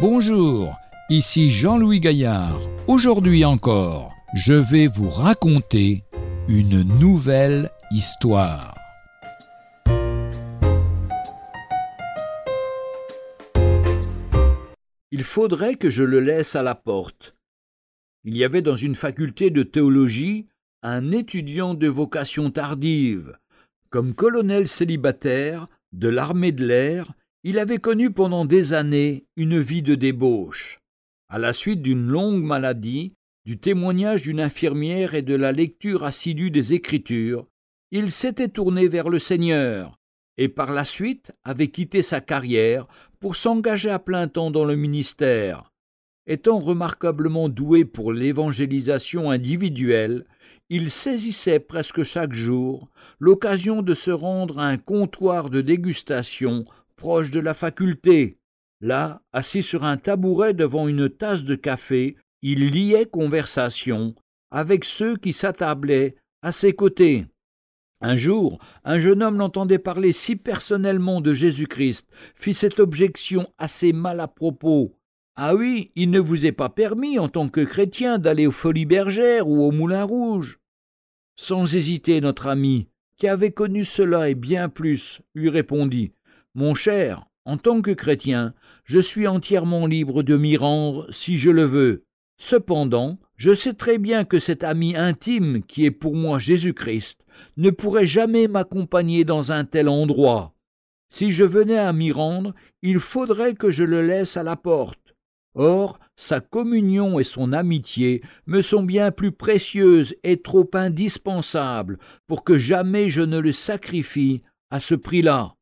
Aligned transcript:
Bonjour, 0.00 0.80
ici 1.10 1.50
Jean-Louis 1.50 2.00
Gaillard. 2.00 2.58
Aujourd'hui 2.86 3.44
encore, 3.44 4.14
je 4.34 4.54
vais 4.54 4.86
vous 4.86 5.10
raconter 5.10 6.04
une 6.48 6.80
nouvelle 6.98 7.70
histoire. 7.90 8.74
Il 15.10 15.22
faudrait 15.22 15.74
que 15.74 15.90
je 15.90 16.02
le 16.02 16.20
laisse 16.20 16.56
à 16.56 16.62
la 16.62 16.74
porte. 16.74 17.36
Il 18.24 18.34
y 18.34 18.42
avait 18.42 18.62
dans 18.62 18.76
une 18.76 18.94
faculté 18.94 19.50
de 19.50 19.62
théologie 19.62 20.46
un 20.82 21.12
étudiant 21.12 21.74
de 21.74 21.88
vocation 21.88 22.50
tardive. 22.50 23.36
Comme 23.90 24.14
colonel 24.14 24.66
célibataire 24.66 25.68
de 25.92 26.08
l'armée 26.08 26.52
de 26.52 26.64
l'air, 26.64 27.12
il 27.42 27.58
avait 27.58 27.78
connu 27.78 28.10
pendant 28.10 28.44
des 28.44 28.72
années 28.72 29.24
une 29.36 29.60
vie 29.60 29.82
de 29.82 29.94
débauche. 29.94 30.80
À 31.28 31.38
la 31.38 31.52
suite 31.52 31.80
d'une 31.80 32.06
longue 32.06 32.42
maladie, 32.42 33.14
du 33.46 33.58
témoignage 33.58 34.22
d'une 34.22 34.40
infirmière 34.40 35.14
et 35.14 35.22
de 35.22 35.34
la 35.34 35.52
lecture 35.52 36.04
assidue 36.04 36.50
des 36.50 36.74
Écritures, 36.74 37.46
il 37.90 38.10
s'était 38.10 38.48
tourné 38.48 38.88
vers 38.88 39.08
le 39.08 39.18
Seigneur, 39.18 39.98
et 40.36 40.48
par 40.48 40.72
la 40.72 40.84
suite 40.84 41.32
avait 41.42 41.68
quitté 41.68 42.02
sa 42.02 42.20
carrière 42.20 42.86
pour 43.18 43.34
s'engager 43.36 43.90
à 43.90 43.98
plein 43.98 44.28
temps 44.28 44.50
dans 44.50 44.64
le 44.64 44.76
ministère. 44.76 45.72
Étant 46.26 46.58
remarquablement 46.58 47.48
doué 47.48 47.84
pour 47.84 48.12
l'évangélisation 48.12 49.30
individuelle, 49.30 50.26
il 50.68 50.90
saisissait 50.90 51.58
presque 51.58 52.02
chaque 52.04 52.34
jour 52.34 52.88
l'occasion 53.18 53.82
de 53.82 53.94
se 53.94 54.10
rendre 54.10 54.60
à 54.60 54.66
un 54.66 54.76
comptoir 54.76 55.50
de 55.50 55.62
dégustation 55.62 56.64
proche 57.00 57.30
de 57.30 57.40
la 57.40 57.54
faculté. 57.54 58.36
Là, 58.82 59.22
assis 59.32 59.62
sur 59.62 59.84
un 59.84 59.96
tabouret 59.96 60.52
devant 60.52 60.86
une 60.86 61.08
tasse 61.08 61.44
de 61.44 61.54
café, 61.54 62.14
il 62.42 62.68
liait 62.68 63.06
conversation 63.06 64.14
avec 64.50 64.84
ceux 64.84 65.16
qui 65.16 65.32
s'attablaient 65.32 66.14
à 66.42 66.52
ses 66.52 66.74
côtés. 66.74 67.26
Un 68.02 68.16
jour, 68.16 68.58
un 68.84 69.00
jeune 69.00 69.22
homme 69.22 69.38
l'entendait 69.38 69.78
parler 69.78 70.12
si 70.12 70.36
personnellement 70.36 71.22
de 71.22 71.32
Jésus-Christ, 71.32 72.08
fit 72.34 72.54
cette 72.54 72.80
objection 72.80 73.48
assez 73.56 73.92
mal 73.92 74.20
à 74.20 74.28
propos. 74.28 74.94
Ah 75.36 75.54
oui, 75.54 75.90
il 75.94 76.10
ne 76.10 76.20
vous 76.20 76.44
est 76.44 76.52
pas 76.52 76.68
permis, 76.68 77.18
en 77.18 77.28
tant 77.28 77.48
que 77.48 77.62
chrétien, 77.62 78.18
d'aller 78.18 78.46
aux 78.46 78.50
Folies 78.52 78.86
Bergères 78.86 79.48
ou 79.48 79.62
au 79.62 79.70
Moulin 79.70 80.04
Rouge. 80.04 80.60
Sans 81.36 81.74
hésiter, 81.74 82.20
notre 82.20 82.46
ami, 82.46 82.88
qui 83.16 83.26
avait 83.26 83.52
connu 83.52 83.84
cela 83.84 84.28
et 84.28 84.34
bien 84.34 84.68
plus, 84.68 85.20
lui 85.34 85.48
répondit. 85.48 86.12
Mon 86.54 86.74
cher, 86.74 87.26
en 87.44 87.56
tant 87.58 87.80
que 87.80 87.92
chrétien, 87.92 88.54
je 88.84 88.98
suis 88.98 89.26
entièrement 89.26 89.86
libre 89.86 90.22
de 90.22 90.36
m'y 90.36 90.56
rendre 90.56 91.06
si 91.10 91.38
je 91.38 91.50
le 91.50 91.64
veux. 91.64 92.04
Cependant, 92.38 93.18
je 93.36 93.52
sais 93.52 93.74
très 93.74 93.98
bien 93.98 94.24
que 94.24 94.38
cet 94.38 94.64
ami 94.64 94.96
intime 94.96 95.62
qui 95.62 95.84
est 95.84 95.90
pour 95.90 96.16
moi 96.16 96.38
Jésus-Christ 96.38 97.20
ne 97.56 97.70
pourrait 97.70 98.06
jamais 98.06 98.48
m'accompagner 98.48 99.24
dans 99.24 99.52
un 99.52 99.64
tel 99.64 99.88
endroit. 99.88 100.54
Si 101.08 101.30
je 101.30 101.44
venais 101.44 101.78
à 101.78 101.92
m'y 101.92 102.12
rendre, 102.12 102.54
il 102.82 102.98
faudrait 102.98 103.54
que 103.54 103.70
je 103.70 103.84
le 103.84 104.06
laisse 104.06 104.36
à 104.36 104.42
la 104.42 104.56
porte. 104.56 105.14
Or, 105.54 105.98
sa 106.16 106.40
communion 106.40 107.18
et 107.18 107.24
son 107.24 107.52
amitié 107.52 108.22
me 108.46 108.60
sont 108.60 108.82
bien 108.82 109.10
plus 109.10 109.32
précieuses 109.32 110.14
et 110.22 110.40
trop 110.42 110.68
indispensables 110.72 111.98
pour 112.26 112.44
que 112.44 112.58
jamais 112.58 113.08
je 113.08 113.22
ne 113.22 113.38
le 113.38 113.52
sacrifie 113.52 114.42
à 114.70 114.80
ce 114.80 114.94
prix-là. 114.94 115.56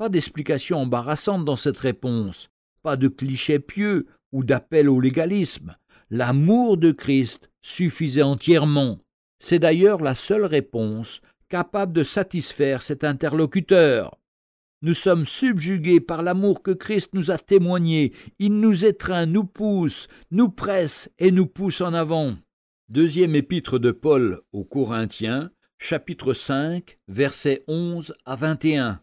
Pas 0.00 0.08
d'explication 0.08 0.78
embarrassante 0.78 1.44
dans 1.44 1.56
cette 1.56 1.76
réponse, 1.76 2.48
pas 2.82 2.96
de 2.96 3.06
cliché 3.06 3.58
pieux 3.58 4.06
ou 4.32 4.44
d'appel 4.44 4.88
au 4.88 4.98
légalisme. 4.98 5.76
L'amour 6.08 6.78
de 6.78 6.90
Christ 6.90 7.50
suffisait 7.60 8.22
entièrement. 8.22 9.00
C'est 9.40 9.58
d'ailleurs 9.58 10.00
la 10.00 10.14
seule 10.14 10.46
réponse 10.46 11.20
capable 11.50 11.92
de 11.92 12.02
satisfaire 12.02 12.80
cet 12.80 13.04
interlocuteur. 13.04 14.18
Nous 14.80 14.94
sommes 14.94 15.26
subjugués 15.26 16.00
par 16.00 16.22
l'amour 16.22 16.62
que 16.62 16.70
Christ 16.70 17.12
nous 17.12 17.30
a 17.30 17.36
témoigné. 17.36 18.14
Il 18.38 18.58
nous 18.58 18.86
étreint, 18.86 19.26
nous 19.26 19.44
pousse, 19.44 20.08
nous 20.30 20.48
presse 20.48 21.10
et 21.18 21.30
nous 21.30 21.46
pousse 21.46 21.82
en 21.82 21.92
avant. 21.92 22.32
Deuxième 22.88 23.34
épître 23.34 23.78
de 23.78 23.90
Paul 23.90 24.40
aux 24.52 24.64
Corinthiens, 24.64 25.50
chapitre 25.78 26.32
5, 26.32 26.96
versets 27.06 27.64
11 27.68 28.14
à 28.24 28.36
21. 28.36 29.02